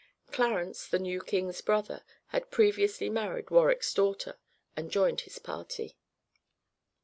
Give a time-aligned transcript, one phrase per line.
[0.31, 4.39] Clarence, the new king's brother, had previously married Warwick's daughter,
[4.75, 5.95] and joined his party.